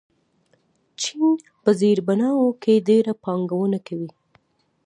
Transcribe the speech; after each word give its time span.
چین 1.01 1.31
په 1.63 1.69
زیربناوو 1.79 2.57
کې 2.61 2.85
ډېره 2.87 3.13
پانګونه 3.23 3.79
کوي. 3.87 4.11